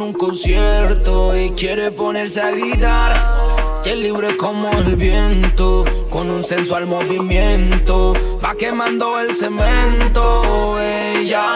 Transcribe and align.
en 0.00 0.06
un 0.06 0.12
concierto 0.14 1.36
y 1.36 1.50
quiere 1.50 1.90
ponerse 1.90 2.40
a 2.40 2.50
gritar. 2.50 3.82
Que 3.84 3.92
el 3.92 4.02
libro 4.02 4.28
es 4.28 4.36
como 4.36 4.70
el 4.72 4.96
viento, 4.96 5.84
con 6.10 6.30
un 6.30 6.42
sensual 6.42 6.86
movimiento, 6.86 8.14
va 8.42 8.54
quemando 8.54 9.18
el 9.18 9.34
cemento. 9.34 10.80
Ella 10.80 11.54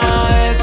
es. 0.50 0.59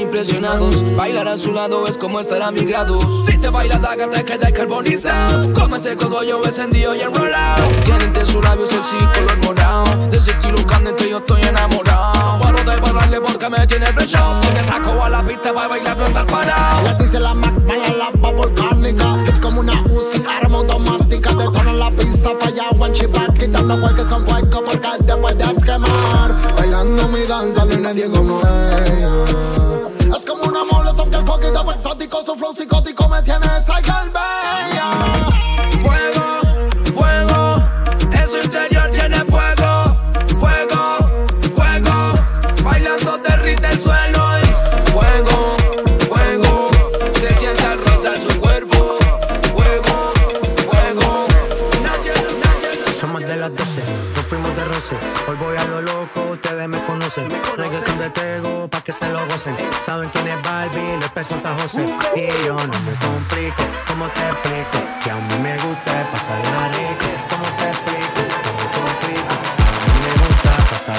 impresionados. 0.00 0.96
Bailar 0.96 1.28
a 1.28 1.36
su 1.36 1.52
lado 1.52 1.86
es 1.86 1.96
como 1.96 2.20
estar 2.20 2.42
a 2.42 2.50
mi 2.50 2.60
grado. 2.60 2.98
Si 3.26 3.38
te 3.38 3.48
baila 3.48 3.78
daga, 3.78 4.10
te 4.10 4.24
queda 4.24 4.52
carbonizado. 4.52 5.52
Come 5.52 5.78
ese 5.78 5.96
cogollo 5.96 6.44
encendido 6.44 6.94
y 6.94 7.00
enrolado. 7.00 7.68
Tienen 7.84 8.12
de 8.12 8.24
sus 8.26 8.44
labios 8.44 8.70
sexy 8.70 8.96
color 8.96 9.38
morado 9.44 10.08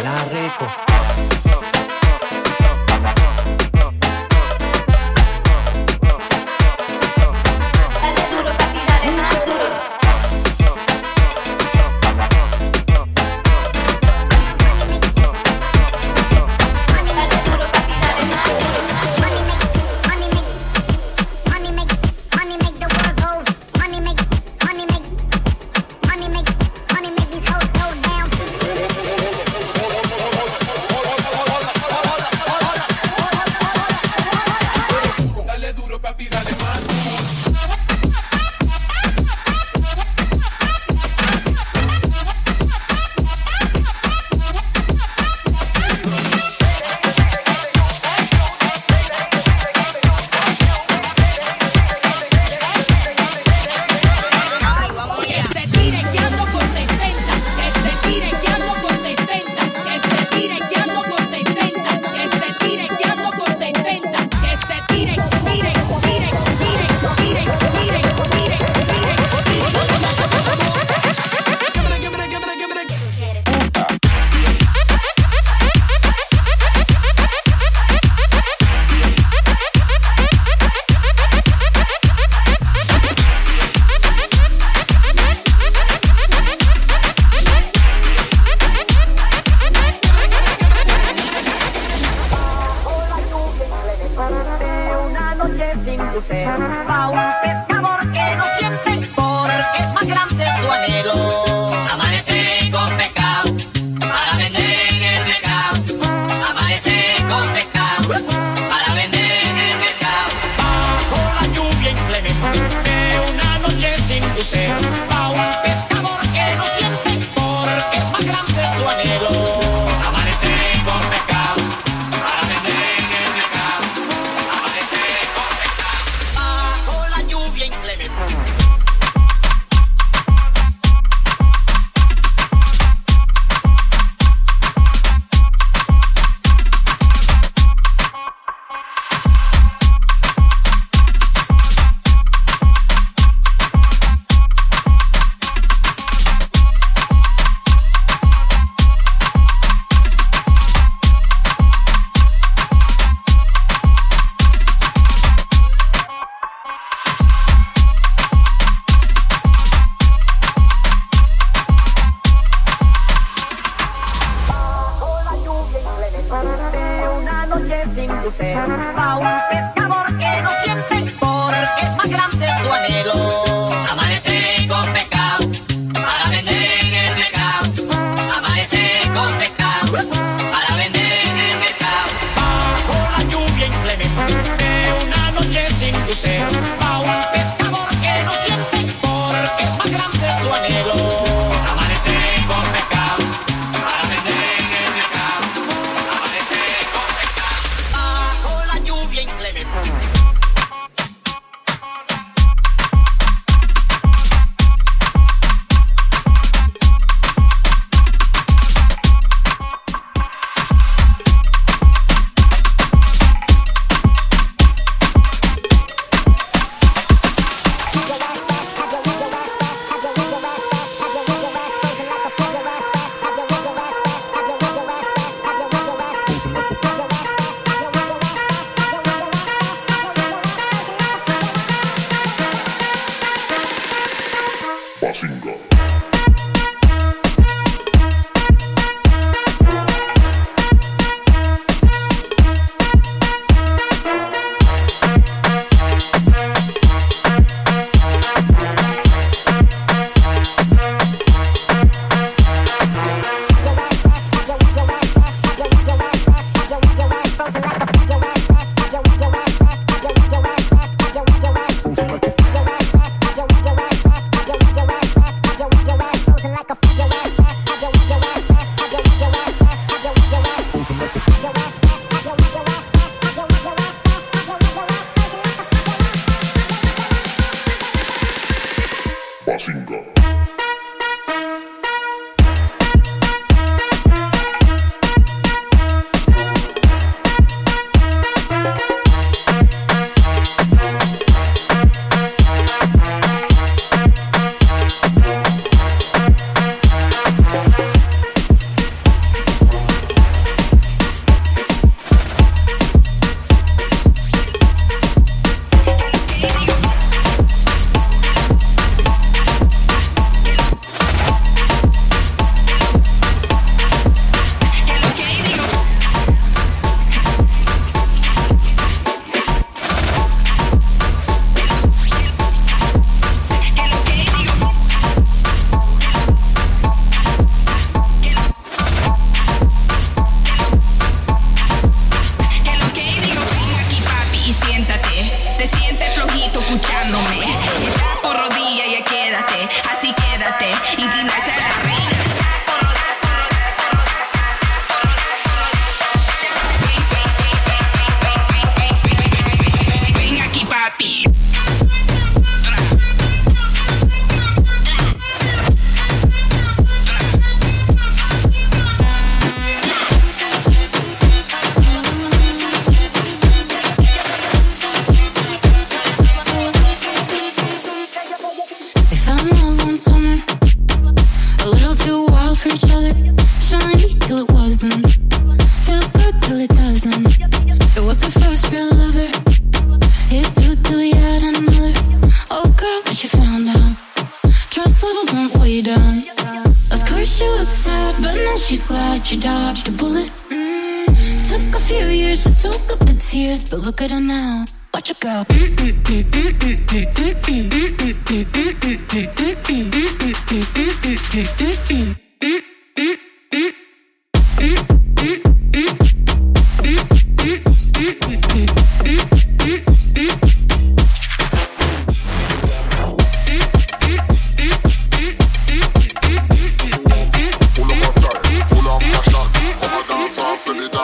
baila 0.01 0.23
rico. 0.31 0.88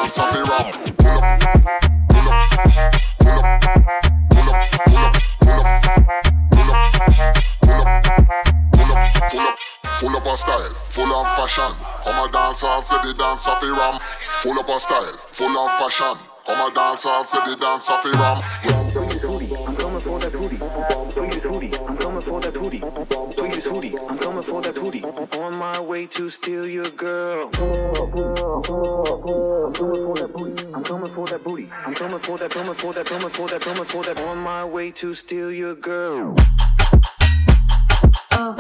dance 0.06 0.20
of 0.20 0.34
the 0.34 0.44
ram. 0.44 0.72
Pull 0.98 1.18
up, 1.18 1.34
pull 1.34 2.30
up, 2.30 2.52
pull 2.52 3.10
up, 3.10 3.16
pull 3.16 3.34
up, 3.34 3.90
pull 4.30 4.50
up, 4.50 4.70
pull 4.76 5.56
up, 5.56 5.74
pull 5.76 6.70
up, 6.70 6.72
pull 6.72 6.72
up, 6.72 6.94
pull 7.66 8.92
up, 8.92 9.14
pull 9.32 9.42
up. 9.42 9.60
Full 10.00 10.16
up 10.18 10.26
a 10.26 10.38
style, 10.38 10.74
full 10.90 11.14
on 11.14 11.26
fashion. 11.36 11.72
Come 12.04 12.30
a 12.30 12.32
dance 12.32 12.64
and 12.64 12.84
say 12.84 12.98
the 13.04 13.14
dance 13.14 13.48
of 13.48 13.60
the 13.62 13.72
ram. 13.72 14.00
Full 14.42 14.60
up 14.60 14.70
a 14.70 14.80
style, 14.80 15.18
full 15.28 15.58
on 15.58 15.70
fashion. 15.70 16.18
Come 16.46 16.72
a 16.72 16.76
dance 16.76 17.06
and 17.06 17.26
say 17.26 17.40
the 17.50 17.56
dance 17.56 17.90
of 17.90 18.04
the 18.04 18.12
ram. 18.12 18.44
I'm 18.66 19.76
coming 19.76 20.00
for 20.02 20.20
that 20.20 20.32
booty. 20.34 20.58
I'm 20.62 20.78
coming 20.78 21.02
for 21.12 21.30
that 21.32 21.44
booty. 21.44 21.74
I'm 21.74 21.98
coming 21.98 22.22
for 22.22 22.42
that 22.42 22.54
booty. 22.54 22.82
On 25.46 25.56
my 25.58 25.80
way 25.80 26.08
to 26.08 26.28
steal 26.32 26.66
your 26.68 26.90
girl. 26.90 27.52
I'm 27.54 27.54
coming 27.54 27.54
for 29.84 30.18
that 30.18 30.32
booty. 30.34 30.66
I'm 30.74 30.84
coming 30.84 31.12
for 31.12 31.28
that, 31.28 31.44
booty. 31.44 31.70
I'm 31.86 31.94
coming 31.94 32.20
for 32.20 32.38
that, 32.40 32.50
coming 32.50 32.74
for 33.30 33.48
that, 33.48 33.62
coming 33.62 33.86
for 33.86 34.04
that. 34.04 34.20
On 34.22 34.40
my 34.40 34.66
way 34.66 34.90
to 34.94 35.14
steal 35.14 35.52
your 35.52 35.76
girl. 35.76 36.34
Oh. 38.32 38.56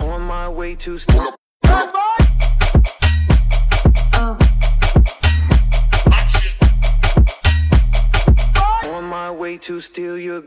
On 0.00 0.22
my 0.22 0.48
way 0.48 0.74
to 0.74 0.98
steal. 0.98 1.36
To 9.58 9.80
steal 9.80 10.18
your 10.18 10.42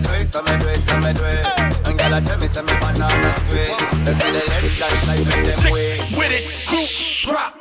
me 0.00 0.14
it, 0.20 0.26
so 0.26 0.42
me 0.42 0.52
it, 0.68 0.80
so 0.80 0.96
me 1.00 1.10
it. 1.10 1.46
And 1.88 1.98
tell 2.20 2.38
me, 2.38 2.46
say 2.46 2.62
me 2.62 2.72
banana 2.80 3.32
sweet. 3.34 3.78
The 4.04 4.14
like 5.06 5.22
them 5.24 5.44
way. 5.72 5.98
With 6.16 6.32
it, 6.32 6.44
crew, 6.68 6.86
drop. 7.24 7.54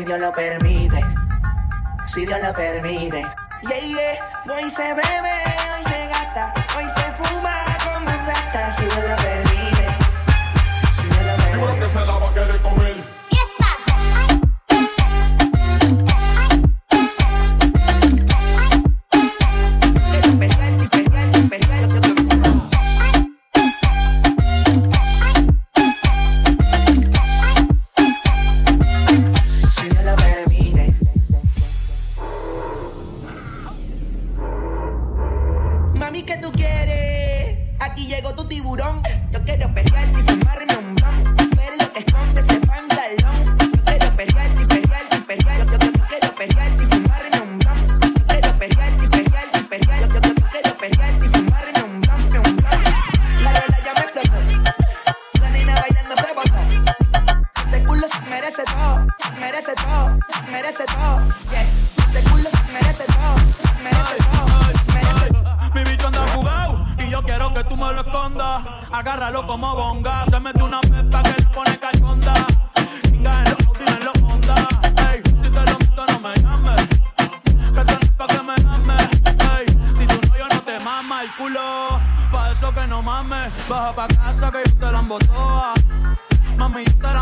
si 0.00 0.06
Dios 0.06 0.18
lo 0.18 0.32
permite, 0.32 1.04
si 2.06 2.24
Dios 2.24 2.40
lo 2.42 2.54
permite. 2.54 3.20
Yeah, 3.60 3.80
yeah, 3.80 4.54
hoy 4.54 4.70
se 4.70 4.94
bebe, 4.94 5.44
hoy 5.76 5.84
se 5.84 6.09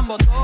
como 0.08 0.16
todo. 0.16 0.37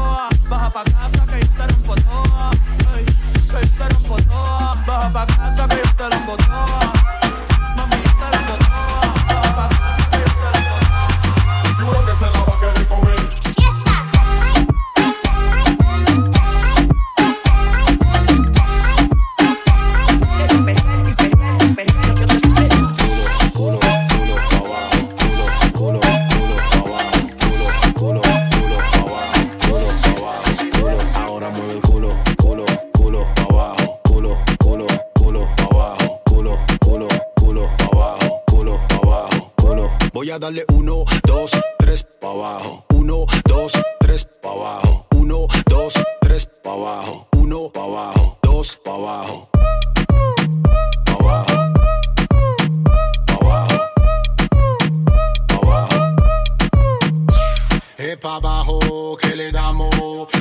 Que 59.21 59.37
le 59.37 59.51
damos. 59.53 59.91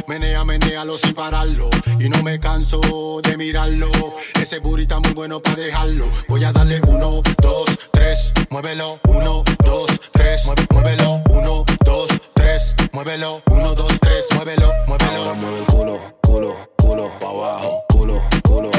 Menea, 0.08 0.44
menealo 0.44 0.98
sin 0.98 1.14
pararlo. 1.14 1.70
Y 2.00 2.10
no 2.10 2.22
me 2.24 2.40
canso 2.40 2.82
de 3.24 3.38
mirarlo. 3.38 3.90
Ese 4.40 4.60
burrito 4.60 5.00
muy 5.02 5.14
bueno 5.14 5.42
para 5.42 5.56
dejarlo. 5.56 6.06
Voy 6.28 6.44
a 6.44 6.52
darle 6.52 6.82
uno, 6.88 7.22
dos, 7.42 7.66
tres. 7.92 8.34
Muévelo. 8.50 9.00
Uno, 9.08 9.44
dos, 9.64 9.88
tres. 10.12 10.48
Muévelo. 10.72 11.22
Uno, 11.30 11.66
dos, 11.86 12.10
tres. 12.34 12.76
Muévelo. 12.92 13.42
Uno, 13.52 13.76
dos, 13.76 14.00
tres. 14.00 14.28
Muévelo. 14.36 14.72
Muévelo. 14.88 15.18
Ahora 15.18 15.34
mueve 15.34 15.60
el 15.60 15.66
culo, 15.66 16.00
culo, 16.22 16.56
culo 16.78 17.12
pa' 17.20 17.30
abajo. 17.30 17.84
Culo, 17.90 18.22
culo 18.44 18.73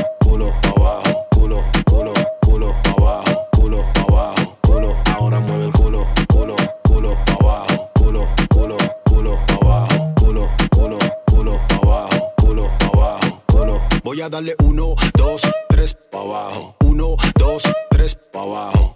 a 14.24 14.28
darle 14.30 14.54
uno, 14.60 14.94
dos, 15.14 15.42
tres 15.68 15.94
pa' 16.10 16.20
abajo. 16.20 16.76
Uno, 16.80 17.16
dos, 17.36 17.62
tres 17.90 18.16
pa' 18.32 18.40
abajo. 18.40 18.93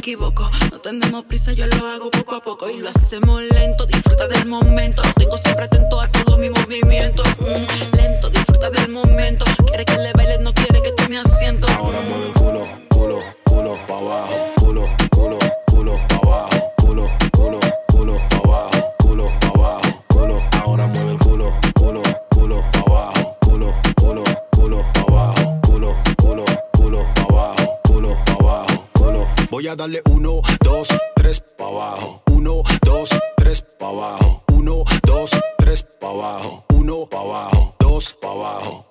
Equivoco. 0.00 0.50
No 0.70 0.80
tenemos 0.80 1.24
prisa, 1.24 1.52
yo 1.52 1.66
lo 1.66 1.86
hago 1.86 2.10
poco 2.10 2.34
a 2.34 2.40
poco. 2.40 2.70
Y 2.70 2.78
lo 2.78 2.88
hacemos 2.88 3.42
lento, 3.42 3.84
disfruta 3.84 4.26
del 4.26 4.46
momento. 4.46 5.02
Tengo 5.16 5.36
siempre 5.36 5.66
atento 5.66 6.00
a 6.00 6.10
todo 6.10 6.38
mi 6.38 6.48
movimiento. 6.48 7.22
Mm, 7.38 7.96
lento, 7.96 8.30
disfruta 8.30 8.70
del 8.70 8.88
momento. 8.90 9.44
Quiere 9.66 9.84
que 9.84 9.98
le 9.98 10.12
baile, 10.14 10.38
no 10.38 10.52
quiere 10.54 10.80
que 10.82 10.92
tome 10.92 11.18
asiento. 11.18 11.66
Ahora 11.72 11.98
mueve 12.08 12.26
el 12.28 12.32
culo, 12.32 12.66
culo, 12.88 13.18
culo 13.44 13.78
pa' 13.86 13.98
abajo. 13.98 14.34
Culo, 14.56 14.84
culo, 15.10 15.38
culo 15.66 15.94
pa' 16.08 16.16
abajo. 16.16 16.49
Darle 29.76 30.02
uno, 30.10 30.42
dos, 30.64 30.88
tres 31.14 31.42
pa' 31.56 31.66
abajo. 31.66 32.22
Uno, 32.26 32.62
dos, 32.82 33.08
tres 33.36 33.64
pa' 33.78 33.88
abajo. 33.88 34.42
Uno, 34.52 34.84
dos, 35.06 35.30
tres 35.58 35.86
pa' 36.00 36.08
abajo. 36.08 36.64
Uno 36.74 37.06
pa' 37.06 37.20
abajo. 37.20 37.74
Dos. 37.78 38.16
Pa' 38.20 38.32
abajo. 38.32 38.86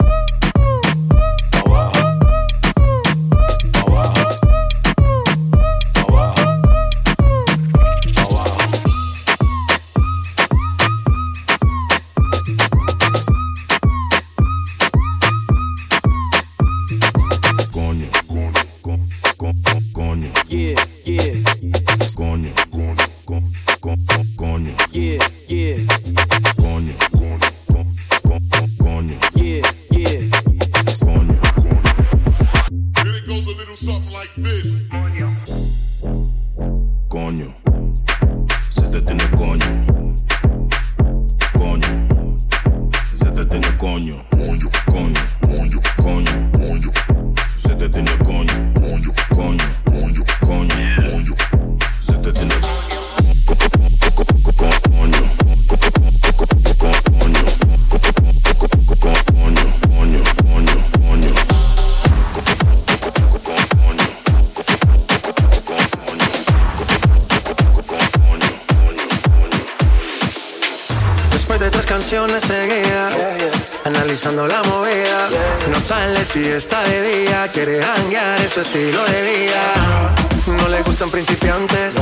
Estilo 78.62 79.04
de 79.06 79.22
vida. 79.24 80.16
No 80.48 80.68
le 80.68 80.82
gustan 80.82 81.12
principiantes 81.12 81.94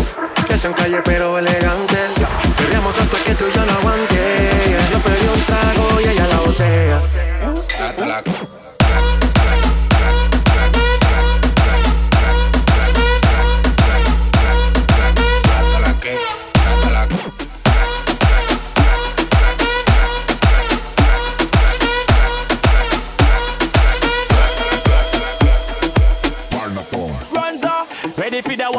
Que 0.47 0.57
sean 0.57 0.73
calle 0.73 1.01
pero 1.03 1.37
elegantes. 1.37 2.13
Perreamos 2.57 2.97
hasta 2.97 3.21
que 3.23 3.35
tú 3.35 3.45
y 3.47 3.51
yo 3.51 3.65
no 3.65 3.73
aguante 3.73 4.77
Yo 4.91 4.99
pedí 4.99 5.27
un 5.27 5.41
trago 5.41 6.01
y 6.01 6.07
ella 6.07 6.27
la 6.27 6.39
botella 6.39 7.01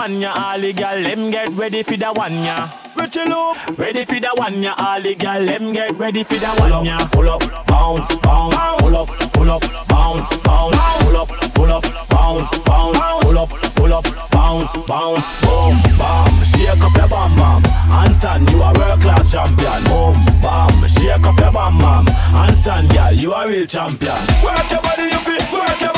one 0.08 0.20
ya, 0.20 0.32
all 0.34 0.58
the 0.58 0.72
gal, 0.72 1.02
them 1.02 1.30
get 1.30 1.50
ready 1.52 1.82
for 1.82 1.96
the 1.96 2.10
one 2.12 2.42
ya. 2.42 2.68
Richie 2.96 3.24
Loop, 3.28 3.78
ready 3.78 4.04
for 4.04 4.18
the 4.18 4.30
one 4.34 4.62
ya, 4.62 4.74
all 4.78 5.02
the 5.02 5.14
gal, 5.14 5.44
them 5.44 5.72
get 5.72 5.94
ready 5.98 6.22
for 6.22 6.36
the 6.36 6.48
one 6.60 6.84
ya. 6.84 6.98
Pull 7.12 7.28
up, 7.28 7.42
bounce, 7.66 8.16
bounce, 8.16 8.56
pull 8.80 8.96
up, 8.96 9.08
pull 9.32 9.50
up, 9.50 9.62
bounce, 9.88 10.36
bounce, 10.38 10.76
pull 11.04 11.16
up, 11.16 11.28
pull 11.54 11.72
up, 11.72 11.84
bounce, 12.08 12.58
bounce, 12.64 12.98
pull 13.22 13.38
up, 13.38 13.50
pull 13.76 13.92
up, 13.92 14.04
bounce, 14.30 14.72
bounce, 14.86 15.40
boom, 15.42 15.76
bam, 15.98 16.44
shake 16.44 16.80
up 16.80 16.96
your 16.96 17.08
bam 17.08 17.34
bam, 17.36 17.62
and 18.00 18.14
stand, 18.14 18.50
you 18.50 18.62
a 18.62 18.72
world 18.78 19.00
class 19.00 19.32
champion. 19.32 19.84
Boom, 19.84 20.16
bam, 20.40 20.86
shake 20.88 21.20
up 21.20 21.38
your 21.38 21.52
bam 21.52 21.76
bam, 21.78 22.06
and 22.08 22.56
stand, 22.56 22.88
girl, 22.90 23.12
you 23.12 23.34
a 23.34 23.46
real 23.46 23.66
champion. 23.66 24.16
Work 24.42 24.70
your 24.70 24.80
body, 24.80 25.02
you 25.02 25.18
fit, 25.20 25.44
work 25.52 25.80
your 25.80 25.92
body, 25.92 25.97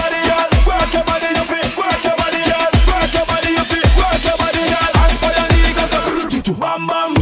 bam 6.58 6.86
bam. 6.86 7.19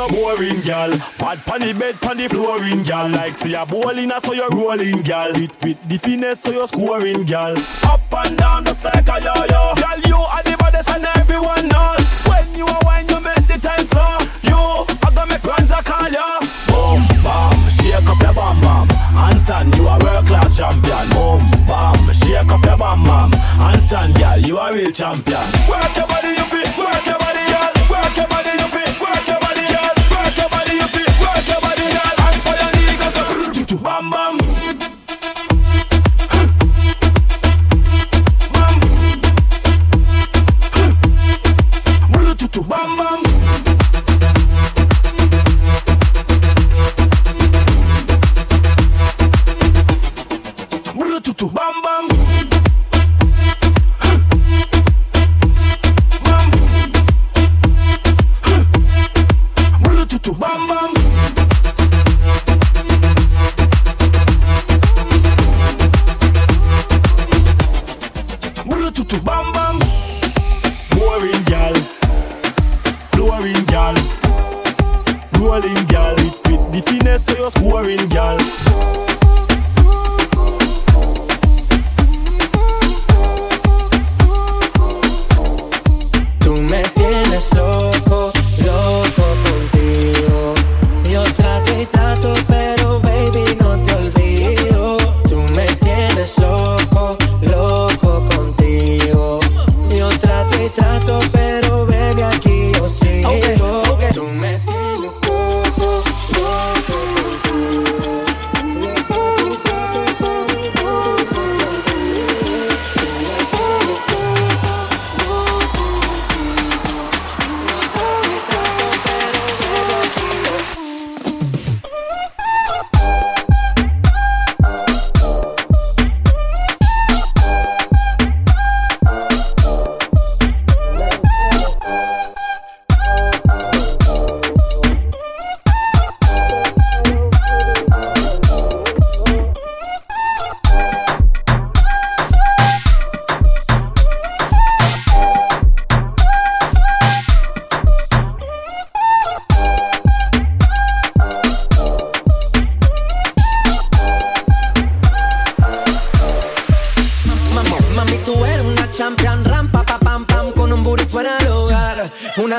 No 0.00 0.08
boring, 0.08 0.60
gal. 0.62 0.90
Pad 1.18 1.38
pan 1.44 1.60
the 1.60 1.72
bed, 1.78 1.94
pan 2.00 2.16
the 2.16 2.28
flooring, 2.28 2.82
gal. 2.84 3.08
Like 3.10 3.36
say 3.36 3.52
a 3.52 3.66
bowling, 3.66 4.10
so 4.22 4.32
you're 4.32 4.48
rolling, 4.50 5.02
gal. 5.02 5.32
With 5.32 5.52
with 5.62 5.80
the 5.88 5.98
finesse, 5.98 6.40
so 6.40 6.50
you're 6.52 6.66
scoring, 6.66 7.24
gal. 7.24 7.54
Up 7.84 8.00
and 8.12 8.36
down, 8.38 8.64
just 8.64 8.84
like 8.84 9.08
a 9.08 9.16
yo-yo. 9.20 9.62
Gal, 9.76 10.00
you 10.06 10.16
are 10.16 10.42
the 10.42 10.56
baddest 10.58 10.88
and 10.90 11.04
everyone 11.20 11.68
knows. 11.68 12.06
When 12.24 12.46
you 12.56 12.66
are 12.66 12.80
wine, 12.84 13.08
you 13.08 13.20
make 13.20 13.44
the 13.44 13.58
time 13.60 13.84
slow. 13.92 14.16
You, 14.48 14.60
I 15.04 15.08
gonna 15.14 15.26
make 15.28 15.44
runs, 15.44 15.70
I 15.70 15.82
call 15.82 16.08
you. 16.08 16.30
Boom, 16.70 17.00
bam, 17.20 17.68
shake 17.68 18.08
up 18.08 18.20
your 18.24 18.32
bam 18.32 18.56
bam. 18.64 18.88
Handstand, 19.12 19.76
you 19.76 19.86
a 19.86 19.98
world 20.00 20.26
class 20.26 20.56
champion. 20.56 21.06
Boom, 21.12 21.44
bam, 21.68 22.00
shake 22.12 22.48
up 22.48 22.64
your 22.64 22.78
bam 22.78 23.04
bam. 23.04 23.30
Handstand, 23.60 24.16
gal, 24.16 24.40
you 24.40 24.56
a 24.56 24.72
real 24.72 24.92
champion. 24.92 25.44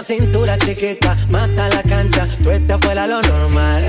Cintura 0.03 0.57
chiquita, 0.57 1.15
mata 1.29 1.69
la 1.69 1.83
cancha, 1.83 2.27
tú 2.41 2.49
estás 2.51 2.79
fuera 2.81 3.07
lo 3.07 3.21
normal. 3.21 3.83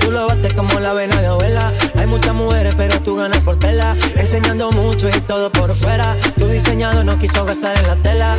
Tú 0.00 0.10
lo 0.10 0.26
bates 0.26 0.54
como 0.54 0.80
la 0.80 0.94
vena 0.94 1.20
de 1.20 1.26
abuela. 1.26 1.70
Hay 1.96 2.06
muchas 2.06 2.34
mujeres, 2.34 2.74
pero 2.76 2.98
tú 3.02 3.16
ganas 3.16 3.40
por 3.42 3.58
pela. 3.58 3.94
Enseñando 4.16 4.70
mucho 4.70 5.08
y 5.08 5.20
todo 5.20 5.52
por 5.52 5.74
fuera. 5.74 6.16
Tu 6.38 6.46
diseñado 6.46 7.04
no 7.04 7.18
quiso 7.18 7.44
gastar 7.44 7.76
en 7.76 7.86
la 7.86 7.96
tela. 7.96 8.36